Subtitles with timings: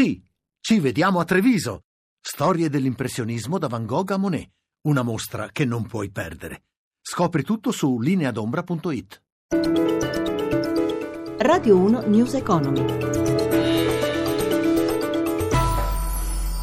[0.00, 0.18] Sì,
[0.60, 1.82] ci vediamo a Treviso.
[2.18, 4.48] Storie dell'impressionismo da Van Gogh a Monet.
[4.86, 6.62] Una mostra che non puoi perdere.
[7.02, 9.22] Scopri tutto su lineadombra.it.
[11.36, 13.29] Radio 1 News Economy.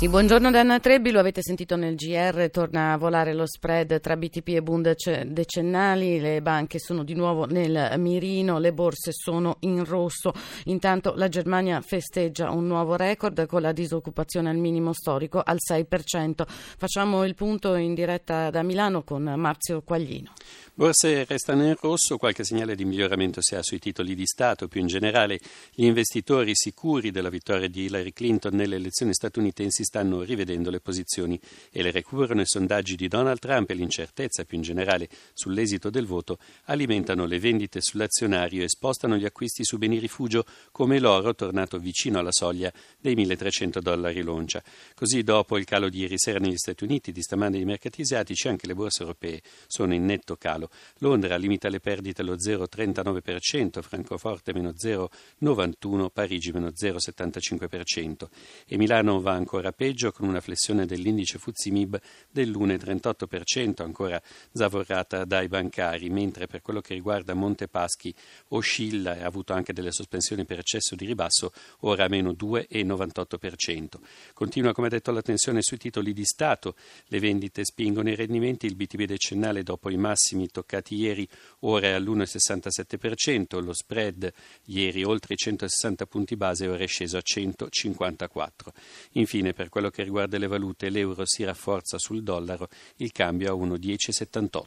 [0.00, 4.00] Sì, buongiorno da Anna Trebbi, lo avete sentito nel GR, torna a volare lo spread
[4.00, 4.96] tra BTP e Bund
[5.26, 10.32] decennali, le banche sono di nuovo nel mirino, le borse sono in rosso,
[10.64, 16.44] intanto la Germania festeggia un nuovo record con la disoccupazione al minimo storico al 6%.
[16.46, 20.32] Facciamo il punto in diretta da Milano con Marzio Quaglino.
[20.72, 24.80] Borse restano in rosso, qualche segnale di miglioramento si ha sui titoli di Stato, più
[24.80, 25.38] in generale
[25.74, 31.38] gli investitori sicuri della vittoria di Hillary Clinton nelle elezioni statunitensi stanno rivedendo le posizioni
[31.72, 36.06] e le recuperano i sondaggi di Donald Trump e l'incertezza più in generale sull'esito del
[36.06, 41.78] voto alimentano le vendite sull'azionario e spostano gli acquisti su beni rifugio come l'oro tornato
[41.80, 44.62] vicino alla soglia dei 1300 dollari l'oncia.
[44.94, 48.46] Così dopo il calo di ieri sera negli Stati Uniti di stamane dei mercati asiatici
[48.46, 50.70] anche le borse europee sono in netto calo.
[50.98, 58.28] Londra limita le perdite allo 0,39%, Francoforte meno 0,91%, Parigi meno 0,75%
[58.68, 61.98] e Milano va ancora peggio con una flessione dell'indice Fuzimib
[62.30, 64.20] dell'1,38%, ancora
[64.52, 68.14] zavorrata dai bancari, mentre per quello che riguarda Montepaschi
[68.48, 73.86] oscilla e ha avuto anche delle sospensioni per eccesso di ribasso, ora a meno 2,98%.
[74.34, 76.74] Continua, come detto, la tensione sui titoli di Stato,
[77.06, 81.26] le vendite spingono i rendimenti, il BTP decennale dopo i massimi toccati ieri
[81.60, 84.30] ora è all'1,67%, lo spread
[84.66, 88.74] ieri oltre i 160 punti base ora è sceso a 154.
[89.12, 93.56] Infine per quello che riguarda le valute l'euro si rafforza sul dollaro, il cambio a
[93.56, 94.64] 1,1078.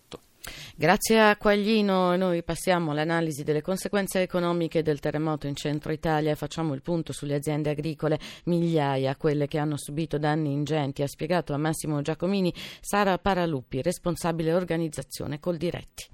[0.75, 6.35] Grazie a Quaglino noi passiamo all'analisi delle conseguenze economiche del terremoto in centro Italia e
[6.35, 11.53] facciamo il punto sulle aziende agricole, migliaia quelle che hanno subito danni ingenti, ha spiegato
[11.53, 16.12] a Massimo Giacomini Sara Paraluppi, responsabile organizzazione col Diretti.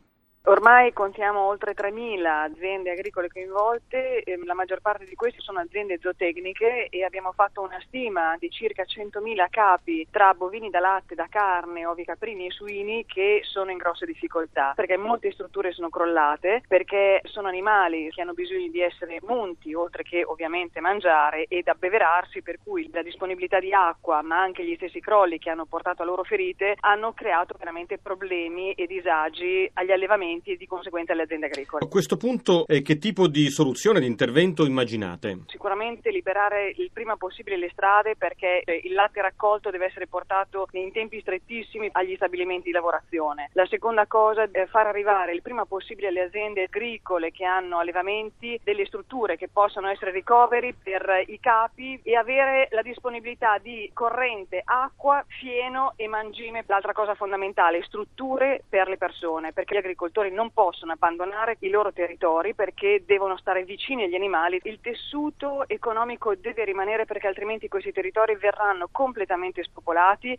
[0.49, 5.99] Ormai contiamo oltre 3.000 aziende agricole coinvolte, ehm, la maggior parte di queste sono aziende
[6.01, 11.27] zootecniche e abbiamo fatto una stima di circa 100.000 capi tra bovini da latte, da
[11.29, 16.63] carne, ovi caprini e suini che sono in grosse difficoltà perché molte strutture sono crollate,
[16.67, 22.41] perché sono animali che hanno bisogno di essere munti oltre che ovviamente mangiare ed abbeverarsi
[22.41, 26.05] per cui la disponibilità di acqua ma anche gli stessi crolli che hanno portato a
[26.05, 31.47] loro ferite hanno creato veramente problemi e disagi agli allevamenti e di conseguenza alle aziende
[31.47, 31.85] agricole.
[31.85, 35.39] A questo punto eh, che tipo di soluzione, di intervento immaginate?
[35.47, 40.67] Sicuramente liberare il prima possibile le strade perché eh, il latte raccolto deve essere portato
[40.71, 43.49] in tempi strettissimi agli stabilimenti di lavorazione.
[43.53, 48.59] La seconda cosa è far arrivare il prima possibile alle aziende agricole che hanno allevamenti
[48.63, 54.61] delle strutture che possano essere recovery per i capi e avere la disponibilità di corrente,
[54.63, 56.63] acqua, fieno e mangime.
[56.67, 61.69] L'altra cosa fondamentale, strutture per le persone perché gli agricoltori agricoltori non possono abbandonare i
[61.69, 64.59] loro territori perché devono stare vicini agli animali.
[64.63, 70.37] Il tessuto economico deve rimanere perché altrimenti questi territori verranno completamente spopolati.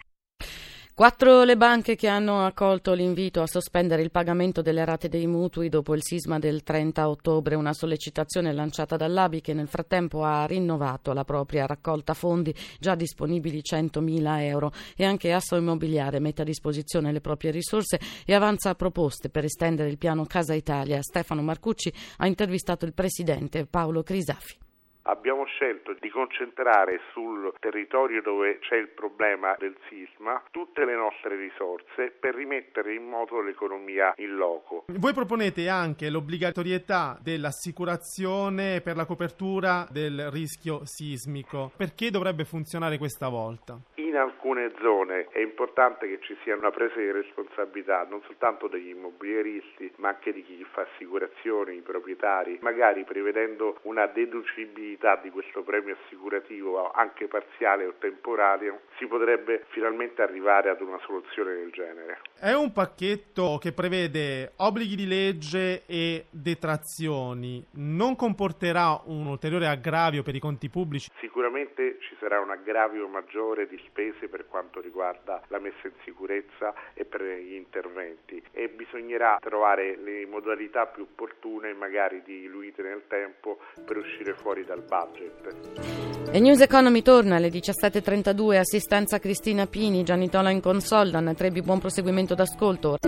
[0.92, 5.70] Quattro le banche che hanno accolto l'invito a sospendere il pagamento delle rate dei mutui
[5.70, 11.14] dopo il sisma del 30 ottobre, una sollecitazione lanciata dall'ABI che nel frattempo ha rinnovato
[11.14, 17.12] la propria raccolta fondi già disponibili 100.000 euro e anche Asso Immobiliare mette a disposizione
[17.12, 21.00] le proprie risorse e avanza proposte per estendere il piano Casa Italia.
[21.00, 24.68] Stefano Marcucci ha intervistato il presidente Paolo Crisafi
[25.02, 31.36] abbiamo scelto di concentrare sul territorio dove c'è il problema del sisma tutte le nostre
[31.36, 34.84] risorse per rimettere in moto l'economia in loco.
[34.88, 41.72] Voi proponete anche l'obbligatorietà dell'assicurazione per la copertura del rischio sismico.
[41.76, 43.78] Perché dovrebbe funzionare questa volta?
[43.94, 48.88] In alcune zone è importante che ci sia una presa di responsabilità non soltanto degli
[48.88, 55.30] immobiliaristi ma anche di chi fa assicurazioni, i proprietari, magari prevedendo una deducibilità l'utilità di
[55.30, 61.70] questo premio assicurativo anche parziale o temporaneo, si potrebbe finalmente arrivare ad una soluzione del
[61.70, 62.20] genere.
[62.38, 70.22] È un pacchetto che prevede obblighi di legge e detrazioni, non comporterà un ulteriore aggravio
[70.22, 71.10] per i conti pubblici?
[71.20, 76.74] Sicuramente ci sarà un aggravio maggiore di spese per quanto riguarda la messa in sicurezza
[76.94, 83.58] e per gli interventi e bisognerà trovare le modalità più opportune magari diluite nel tempo
[83.84, 86.30] per uscire fuori dal budget.
[86.32, 91.62] E News Economy torna alle 17.32, assistenza Cristina Pini, Gianni Tola in console, Anna Trebi,
[91.62, 92.98] buon proseguimento d'ascolto.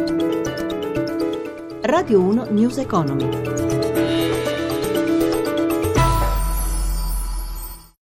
[1.82, 3.71] Radio 1 News Economy.